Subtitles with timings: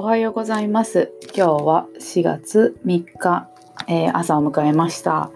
[0.00, 1.12] おはようございます。
[1.36, 3.48] 今日は4月3日、
[3.88, 5.32] えー朝を迎えました。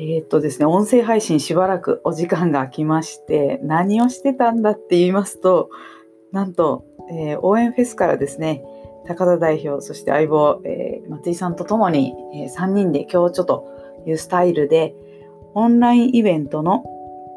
[0.00, 5.70] えーっとですね、音声配信しばらくお時間が空きまして、何をしてたんだって言いますと、
[6.32, 8.64] なんと、えー応援フェスからですね、
[9.06, 13.64] 高田代表、そして相棒、え松井さんとともに、え3人で今日ちょっと
[14.08, 14.96] いうスタイルで、
[15.54, 16.82] オンラインイベントの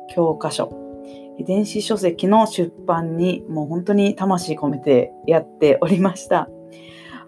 [0.10, 0.87] 教科書、
[1.44, 6.50] 電子書籍の出版にもう本当に魂込めてやっておりました。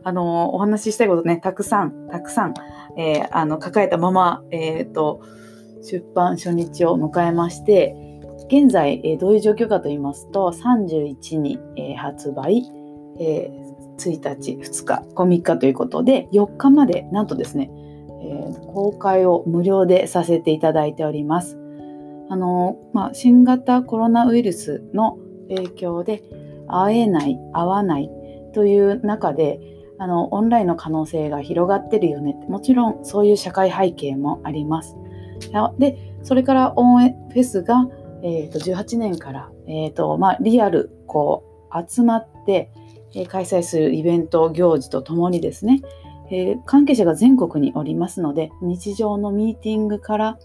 [0.04, 2.54] あの、お話ししたいことね、たくさん、たくさん、
[2.98, 5.22] えーあの、抱えたまま、えっ、と、
[5.82, 7.96] 出版初日を迎えまして、
[8.48, 12.64] 現在、えーどういう状況かと言いますと、31に、えー発売、
[13.20, 17.70] えー1日、2日、こ3日ということで、4日まで、なんとですね、
[18.22, 21.59] えー公開を無料でさせていただいております。
[22.30, 25.18] あの、まあ、新型コロナウイルスの
[25.50, 26.24] 影響で
[26.68, 28.10] 会えない、会わない
[28.54, 29.60] という中で、
[29.98, 32.36] あの、オンラインの可能性が広がってるよね。
[32.48, 34.96] もちろんそういう社会背景もあります。
[35.78, 37.88] で、それからオンエフェスが、
[38.22, 41.44] えーと18年から、えーとまあ、リアル、こ
[41.74, 42.72] う、集まって、
[43.16, 45.82] え開催するイベント行事とともにですね、
[46.32, 50.40] えー関係者が全国におりますので、日常のミーティングから、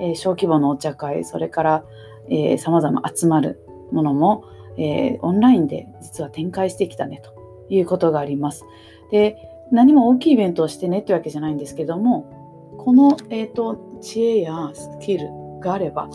[0.00, 1.84] え小規模のお茶会、それから、
[2.28, 4.44] えー、様々集まるものも、
[4.78, 7.34] えオンラインで実は展開してきたねと
[7.68, 8.64] いうことがあります。
[9.10, 9.36] で、
[9.70, 15.28] 何も大きいイベントをしてねってわけじゃないんですけども、この、えー、と知恵やスキル
[15.60, 16.08] があれば、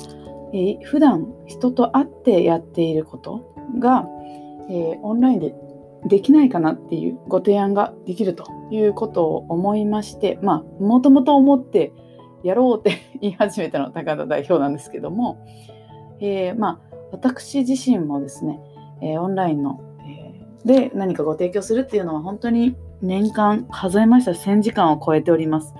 [0.53, 4.08] えー普段人と会ってやっていることが、
[4.69, 5.53] えーオンラインで
[6.06, 11.91] できないかなっていうご提案ができるということを思いまして、まあ、もともと思って
[12.45, 15.45] やろうって言い始めたのは高田代表なんですけども、
[16.19, 18.59] えーまあ、私自身もですね、
[19.01, 25.75] えーオンラインの、えーで何かご提供するっていうのは本当に年間数えました1000時間を超えております。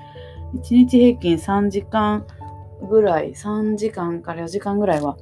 [0.54, 2.26] 1日平均3時間
[2.88, 5.18] ぐらい、3時間から4時間ぐらいは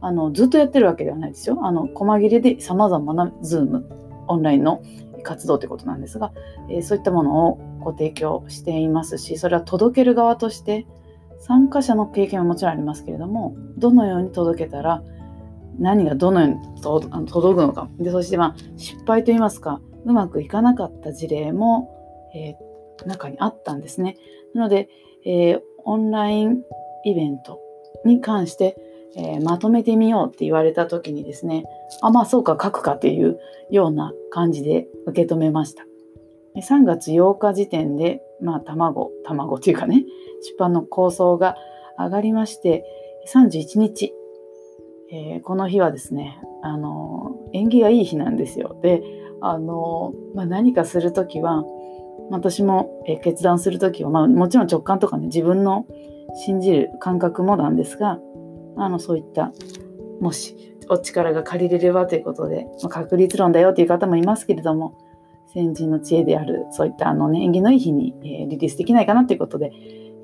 [0.00, 1.58] あのずっとやってるわけではないですよ。
[1.62, 3.84] あの細切れで様々な Zoom、
[4.26, 4.82] オンラインの
[5.24, 6.32] 活動ということなんですが、
[6.70, 10.86] えーそういったものをご提供していますし、それは届ける側として
[11.38, 15.02] 参加者の経験はもちろんありますけれども、どのように届けたら
[15.78, 17.88] 何がどのようにとあの届くのか。
[17.98, 21.90] で、そしてまあ失敗といいますか、うまくいかなかった事例も、
[22.34, 22.74] えー
[23.06, 24.16] 中にあったんですね。
[24.54, 24.88] なので、
[25.26, 26.62] えーオンライン
[27.04, 27.60] イベント
[28.04, 28.76] に関して、
[29.16, 31.64] えーまとめてみようって言われた時にですね、
[32.02, 33.38] あ、まあそうか、書くかっていう
[33.70, 35.84] ような感じで受け止めました。
[36.56, 40.04] 3月8日時点で、まあ卵、卵というかね、
[40.42, 41.56] 出版の構想が
[41.98, 42.84] 上がりまして、
[43.32, 44.12] 31日、
[45.12, 48.78] えーこの日はですね、あの縁起がいい日なんですよ。
[48.82, 49.02] で、
[49.40, 51.64] あのまあ、何かするときは、
[52.30, 55.86] 私も、決断するときは、まあ、もちろん直感とかね、自分の
[56.46, 58.18] 信じる感覚もなんですが、
[58.76, 59.52] あの、そういった、
[60.20, 60.56] もし、
[60.88, 64.98] お力が借りれればということで、まあ、確率論だよという方もいますけれども、
[65.52, 69.72] 先人の知恵である、そういったあのね、縁起のいい日に、えーリリースできないかなということで、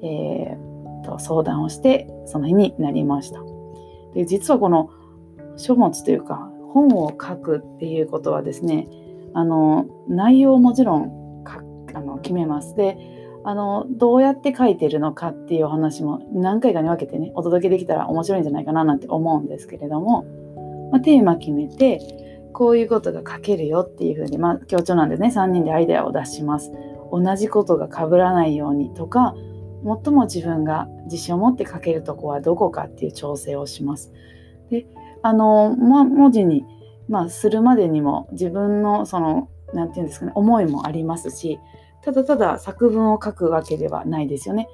[0.02, 0.70] えー
[1.02, 3.40] と相談をして、その日になりました。
[4.14, 4.90] で実はこの
[5.56, 8.88] 書物というか本を書くっていうことはですね
[9.34, 11.62] あの内容をもちろんか
[11.94, 12.96] あの決めますで
[13.42, 20.24] あのどうやって書いてるのかっていうお話も何回かに分けてねお届けできたら面白いんじゃないかななんて思うんですけれども、
[20.92, 22.00] まあ、テーマ決めて
[22.52, 26.70] こういうことが書けるよっていうふうにまあ強調なんでね3人でアイデアを出します
[27.12, 29.34] 同じことが被らないようにとか
[30.04, 34.12] 最も自分が自信を持って書けるとこはどこかっていう調整をします。
[34.70, 34.86] で
[35.22, 36.64] あの、ま、文字に、
[37.08, 41.58] まあ、するまでにも自分のそのなんていうんですかね思いもありますし
[42.02, 44.68] ただただ作文を書くわけではないですよね。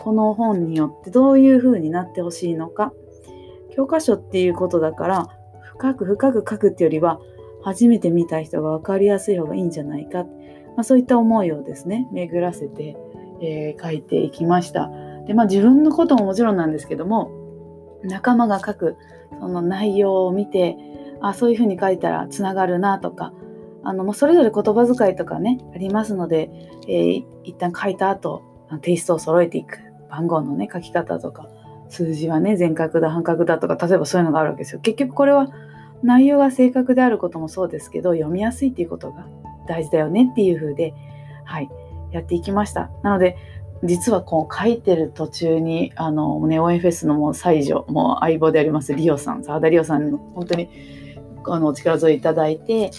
[0.00, 2.92] この本によってどういうふうになってほしいのか
[3.74, 5.26] 教科書っていうことだから
[5.62, 7.18] 深く深く書くってよりは
[7.64, 10.28] 初めて見た人が分かりやすい方がいいんじゃないか、ま
[10.78, 12.94] あ、そういった思いをですね巡らせて
[13.40, 14.90] えー書いていきました。
[15.26, 17.30] で、まあ自分のことももちろんなんですけども、
[18.02, 18.96] 仲間が書く
[19.40, 20.76] その内容を見て、
[21.20, 23.32] あ、そういうふうに書いたらつながるなとか、
[23.86, 26.50] あの、まあそれぞれ言葉遣いとかね、ありますので、
[26.88, 28.42] えー一旦書いた後、
[28.82, 29.78] テイストを揃えていく。
[30.10, 31.48] 番号のね、書き方とか、
[31.88, 34.80] 数字はね、全角だ、半角だとか、例えばそういうのがあるわけですよ。
[34.80, 35.48] 結局これは
[36.02, 39.26] 内容が正確であることもそうですけど、読みやすいっていうことが
[39.66, 40.94] 大事だよねっていうふうで、
[41.44, 41.70] はい、
[42.10, 42.90] やっていきました。
[43.02, 43.36] なので、
[43.84, 50.68] 実はこう書いてる途中に、あの、ネオエフェスのもう最女、もう相棒でありますリオさん、澤田リオさんに本当に
[51.44, 52.90] あのお力添えいただいて、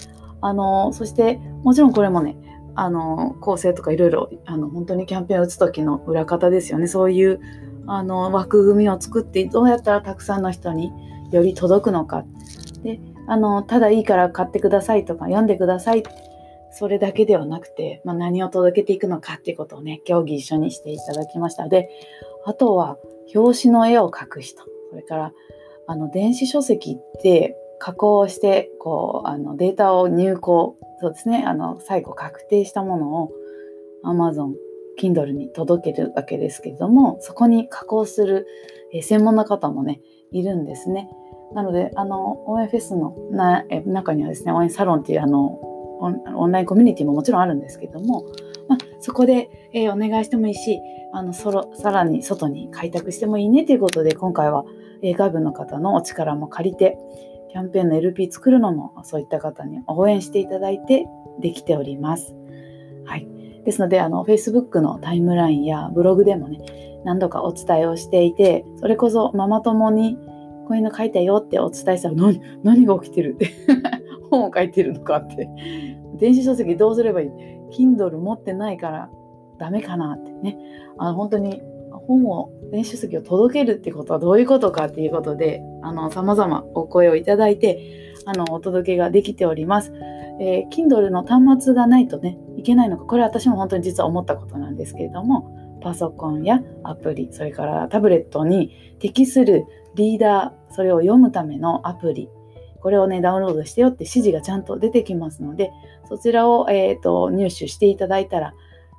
[0.42, 2.38] あの、そしてもちろんこれもね
[2.76, 6.88] あの構成とかいろいろ本当にキャンペーンを打つ時の裏方ですよね。
[6.88, 7.42] そういう
[7.88, 10.92] あの枠組みを作ってどうやったらたくさんの人に
[11.32, 12.24] より届くのか。
[12.84, 16.04] であのただいいから買ってくださいとか読んでください。
[16.70, 21.68] それだけではなくて、まあ、何を届けていくのかっていうことをね競技一緒にしていただきました。
[21.68, 21.90] で
[22.46, 22.98] あとは
[23.34, 24.62] 表紙の絵を描く人。
[24.92, 25.34] それから
[25.88, 33.32] あの電子書籍って加工してこうあのデータを入稿そうですねあの最後確定したものを
[34.04, 34.54] Amazon
[35.00, 38.48] Kindle に届けるわけですけれどもそこに加工する、
[39.04, 40.02] 専門の方もね
[40.32, 41.10] いるんですね。
[41.54, 45.60] なのであの応援フェスのな中にはですね応援サロンっていうあの
[46.36, 48.26] オンラインコミュニティももちろんあるんですけども、
[48.68, 50.80] まあ、そこで、えー、お願いしてもいいし
[51.14, 54.66] あのそろさらに外に開拓してもいいねということで今回は、
[55.02, 56.98] えー、外部の方のお力も借りて
[57.50, 61.06] キャンペーンの LP 作るのもそういった方に応援していただいて
[61.40, 62.36] できております。
[63.06, 63.28] はい、
[63.66, 66.60] ですのであの Facebook のタイムラインやブログでもね
[67.06, 70.18] 何度かお伝えをしていてそれこそママ友に
[70.68, 73.34] こういうの書いたよってお伝えしたら何何が起きてる？
[73.34, 73.52] って
[74.30, 75.50] 本を書いてるのかって。
[76.18, 77.30] 電子書籍どうすればいい
[77.72, 79.10] ？Kindle 持ってないから
[79.58, 80.58] ダメかなってね。
[80.98, 81.62] あの本当に
[82.08, 89.94] 本を電子書籍を届けるってことはどういうことかっていうことであの様々お声をいただいてあのお届けができております。
[90.40, 99.66] えー、Kindle の端末がないとねいけないのかこれ私も本当に実は思ったことなんですけれどもパソコンやアプリそれからタブレットに適する
[99.96, 102.30] リーダーそれを読むためのアプリ
[102.82, 105.72] これをねダウンロードしてよって指示がちゃんと出てきますので
[106.08, 108.54] そちらを、えーと、入手していただいたら、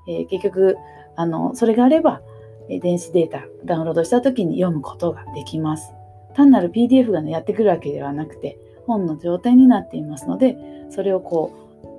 [0.09, 0.77] えー、結局
[1.17, 2.21] あのそれがあれば
[2.69, 5.95] 電子データダウンロードした時に読むことができます。
[6.35, 10.57] 単なる PDF がねやってくるわけではなくて本の状態になっていますので
[10.91, 11.53] それをこ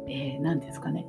[0.08, 1.06] う、えー、何ですかね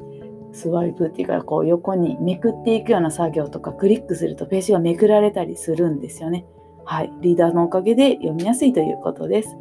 [0.53, 6.45] スワイプっていうかこう横にめくっていくような作業とかクリックするとページがめくられたりするんですよね。
[6.85, 9.57] はい、リーダーのおかげで読みやすいということです。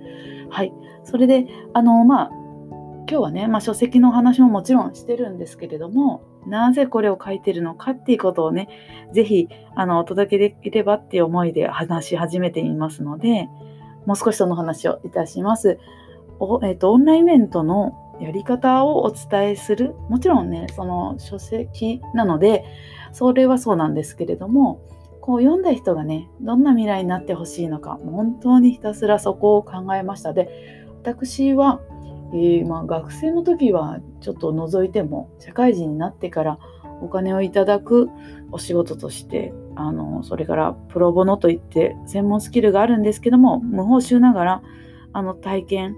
[0.49, 0.73] はい、
[1.03, 2.31] それであのまあ
[3.09, 8.69] 今日はね、まあ、書籍の話ももちろんしてるんですけれどもなぜこれを書いてるのかっていうことをね
[9.13, 13.47] 是非あのお届けできればっていう思いで話し始めていますので
[14.05, 15.77] もう少しその話をいたします。
[16.39, 22.63] おえーと、オンラインイベントのやり方をお伝えするもちろんねその書籍なので
[23.11, 24.81] それはそうなんですけれども
[25.21, 30.49] こう読んだ人がねどんな未来になってほしいのか本当にひたすらそこを考えましたで
[31.01, 31.81] 私は、
[32.33, 36.59] えー、まあ、学生の時はちょっと除いても社会人になってから
[37.01, 38.07] お金をいただく
[38.51, 44.63] お仕事としてあのそれからプロボノといって専門スキルがあるんですけども無報酬ながら
[45.13, 45.95] あの体験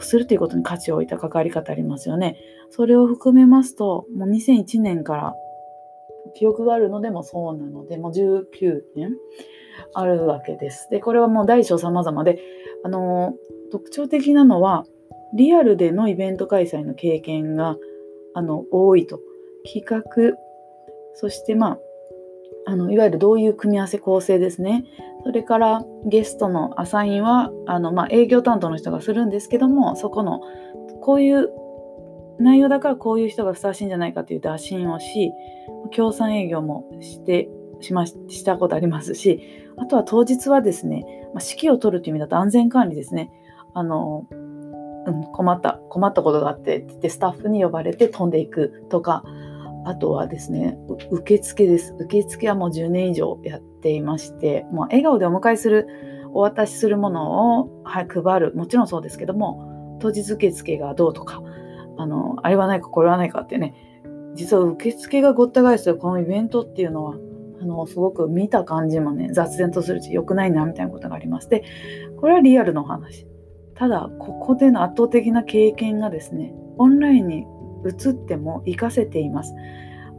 [0.00, 2.36] するということに価値を置いた関わり方ありますよね。
[2.70, 5.34] それを含めますと、もう2001年から
[6.34, 9.10] 記憶があるのでもそうなので、もう19年
[9.94, 10.88] あるわけです。
[10.90, 12.40] で、これはもう大小様々で、
[12.84, 13.34] あの
[13.70, 14.84] 特徴的なのは、
[15.34, 17.76] リアルでのイベント開催の経験が
[18.34, 19.20] あの多いと。
[19.64, 20.36] 企画、
[21.14, 21.78] そしてまあ、
[22.64, 24.84] あのいわゆるどういう組み合わせ構成ですね。
[25.24, 30.40] それからゲストのアサインはあの、まあ、営業担当の人がするんですけどもそこの
[31.00, 31.48] こういう
[32.38, 35.32] 内容だからこういう人がふさわしいんじゃないかという打診をし
[35.92, 37.48] 協賛営業もして
[37.80, 39.40] しましたことありますし
[39.76, 41.04] あとは当日はですね、
[41.34, 43.30] まあ、指揮を取るという意味だと安全管理ですね
[43.74, 44.26] あの、
[45.06, 49.24] うん、困った困ったことがあってってスタッフに呼ばれて飛んでいくとか
[49.84, 50.78] あとはですね
[51.10, 51.94] 受付です。
[51.98, 55.86] 受付はもう10年以上やっていましてもう笑顔でお迎えする
[56.34, 58.54] お渡しするものを、はい、配る。
[58.54, 61.42] もちろんそうですけども当日受付がどうとか
[61.98, 63.74] あのあれはないかこれはないかってね
[64.34, 67.14] 実は受付がごった返すこのイベントっていうのは
[67.60, 71.64] あのすごく見た感じもね雑然とするし良くないなみたいなことがありまして
[72.18, 73.26] これはリアルのお話。
[73.74, 77.46] ただここでの圧倒的な経験がですねオンラインに
[77.84, 79.54] 移っても活かせています。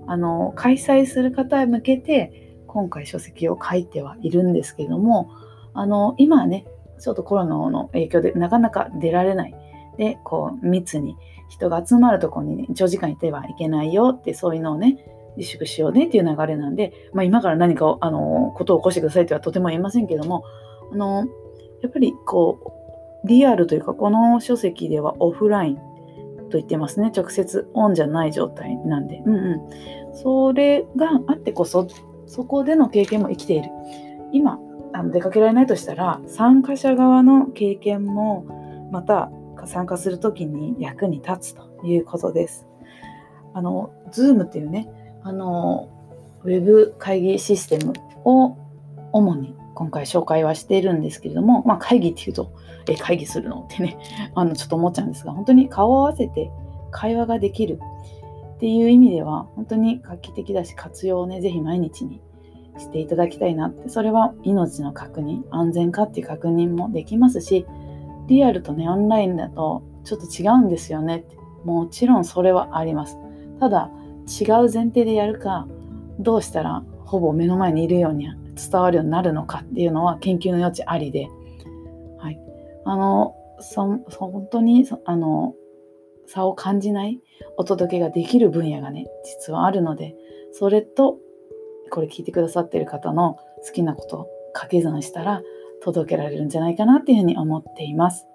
[0.06, 5.30] あの開催する方へ向けて今回書籍を書いてはいるんですけども
[5.74, 6.66] あの今はね
[7.00, 9.56] ちょっとコロナの影響でなかなか出られない。
[9.98, 11.16] でこう密に
[11.50, 14.98] 人が集まるところに、ね、長時間いてはいけないよってそういうのをね
[15.38, 20.44] 自粛しようねっていう流れなんで、まあ、今から何かあのことを起こしてくださいとはとても言えませんけども
[20.92, 21.28] あの
[21.82, 22.83] やっぱりこう
[23.24, 25.76] リアルというかこの書籍ではオフライン
[26.50, 27.12] と言ってますね。
[27.16, 31.88] 直接オンじゃない状態なんで、うんうん、それがあってこそ
[32.28, 33.70] そこでの経験も生きている。
[34.32, 34.60] 今
[34.94, 39.32] あの出かけられないとしたら参加者側の経験もまた
[39.66, 42.68] 参加する時に役に立つということです。
[43.54, 44.88] あの Zoom っていうね
[45.24, 45.90] あの
[46.44, 47.94] ウェブ会議システム
[48.26, 48.58] を
[49.12, 52.52] 主に今回紹介はしているんですけれども、まあ、会議っていうと、
[52.88, 53.98] え、会議するのってね、
[54.36, 56.52] あの、ちょっと思っちゃうんですが、本当に顔を合わせて
[56.92, 57.80] 会話ができる
[58.56, 62.22] っていう意味では、本当に画期的だし、活用をね、ぜひ毎日に
[62.78, 67.66] していただきたいなって、それは命の確認、安全かっていう確認もできますし、
[68.28, 71.38] リアルとね、オンラインだとちょっと違うんですよねって。
[71.64, 73.18] もちろんそれはあります。
[73.60, 73.90] ただ、
[74.28, 75.68] 違う前提でやるか、
[76.20, 81.28] どうしたらほぼ目の前にいるように伝わるようになるのかっていうのは研究の余地ありで、
[82.20, 82.40] はい、
[82.86, 85.56] あのそ本当にあの
[86.28, 87.20] 差を感じない
[87.58, 90.16] お届けができる分野がね実はあるので
[90.52, 91.18] それと
[91.90, 95.42] これ聞いてくださってる方の好きなことを掛け算したら
[95.82, 98.26] 届けられるんじゃないかなっていうふうに思っています。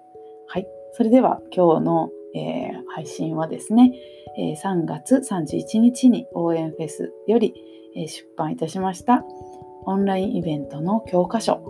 [0.47, 2.68] はい、それでは今日の、えー、
[2.99, 3.93] 配信はですね、
[4.37, 7.53] え、3月31日に応援フェスより、
[7.95, 9.23] え、出版いたしました。
[9.85, 11.61] オンラインイベントの教科書。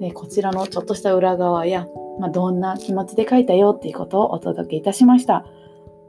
[0.00, 1.86] でこちらのちょっとした裏側や、
[2.18, 5.46] まあ、どんな気持ちで書いたよっていうことをお届けいたしました。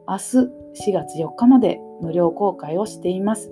[0.07, 3.51] 明日4月4日まで無料公開をしています、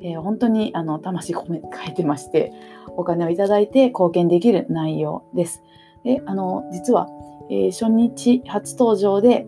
[0.00, 2.52] えー、本当にあの魂込めて書いてまして
[2.96, 5.62] お金をいただいて貢献できる内容です。
[6.02, 7.08] であの実は、
[7.50, 9.46] えー、初日初登場で、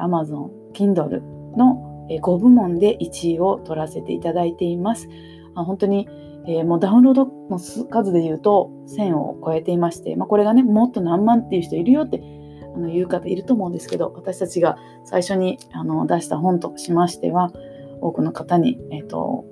[0.00, 1.20] Amazon Kindle
[1.56, 5.08] の5部門で1位を取らせていただいています。
[5.54, 6.08] あ本当に
[6.48, 12.22] えー、もうダウンロードの数で言うと1000を超えていまして、まあ、これがねもっと何万っていう人いるよって
[12.74, 17.52] あの言う方いると思うんですけど私たちが最初にあの出した本としましては
[18.00, 19.44] 多くの方に、えーと、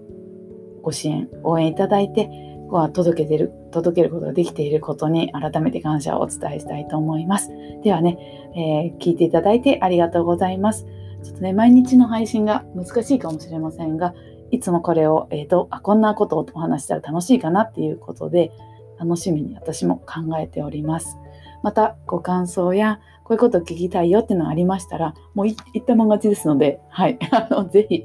[0.83, 2.29] ご支援応援いただいて
[2.69, 7.51] は届けてる届けることができていることに改めて感謝をお伝えしたいと思います。
[7.83, 8.19] ではね、
[8.57, 10.87] えー、聞いていただいてありがとうございます。
[11.23, 14.15] ちょっとね、毎日の配信が難しいかもしれませんが、
[14.51, 18.53] いつもこれを、えーと、あこんなことをお話したら楽しいかなっていうことで
[18.99, 21.19] 楽しみに私も考えております。
[21.63, 28.05] またご感想やこういうことを聞きたいよっていうのがありましたらもう言ったもん勝ちですので、はい、 あのぜひ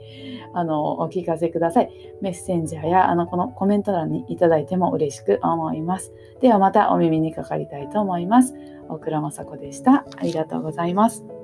[0.53, 1.89] あのお聞かせください。
[2.21, 6.13] メッセンジャーやあのこのコメント欄にいただいても嬉しく思います。
[6.41, 8.55] ではまたお耳にかかりたいと思います。
[8.87, 10.05] 大倉雅子でした。
[10.17, 11.38] ありがとうございます。